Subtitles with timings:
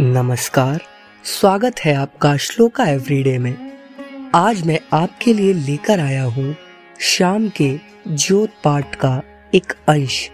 [0.00, 0.80] नमस्कार,
[1.24, 3.78] स्वागत है आपका श्लोका एवरीडे में।
[4.34, 6.56] आज मैं आपके लिए लेकर आया हूँ
[7.00, 7.78] शाम के
[8.08, 9.22] ज्योत पाठ का
[9.54, 10.30] एक अंश,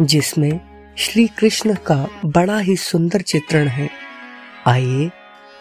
[0.00, 0.60] जिसमें
[0.98, 3.90] श्री कृष्ण का बड़ा ही सुंदर चित्रण है।
[4.66, 5.10] आइए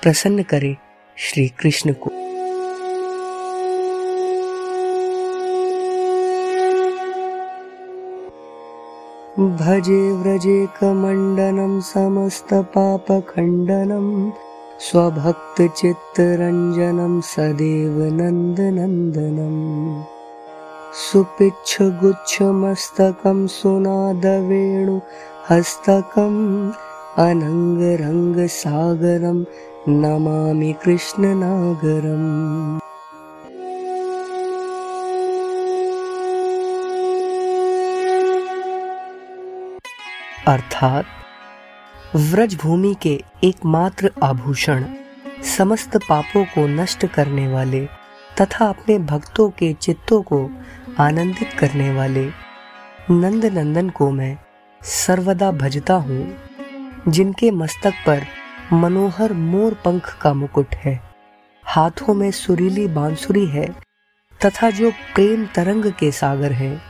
[0.02, 0.76] प्रसन्न करें
[1.18, 2.23] श्री कृष्ण को।
[9.40, 12.70] भजे व्रजे कमण्डनं समस्तपापखण्डनं
[14.88, 19.64] स्वभक्तचित्तरञ्जनं सदेव नन्दनन्दनम्
[21.06, 24.98] सुपिच्छगुच्छमस्तकं सुनादवेणु
[25.50, 26.40] हस्तकम्
[27.28, 29.40] अनङ्गरङ्गसागरं
[30.04, 32.32] नमामि कृष्णनागरम्
[40.48, 41.06] अर्थात
[42.16, 43.12] व्रज भूमि के
[43.44, 44.86] एकमात्र आभूषण,
[45.58, 47.86] समस्त पापों को नष्ट करने वाले
[48.42, 50.40] तथा अपने भक्तों के चित्तों को
[51.00, 52.26] आनंदित करने वाले
[53.12, 54.38] नंद नंदन को मैं
[54.82, 56.36] सर्वदा भजता हूँ,
[57.08, 58.26] जिनके मस्तक पर
[58.74, 61.00] मनोहर मोर पंख का मुकुट है।
[61.64, 63.68] हाथों में सुरीली बांसुरी है
[64.42, 66.82] तथा जो प्रेम तरंग के सागर है,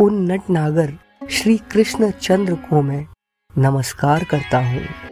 [0.00, 0.92] उन नट नागर
[1.30, 3.06] श्री कृष्ण चंद्र को मैं
[3.58, 5.11] नमस्कार करता हूँ।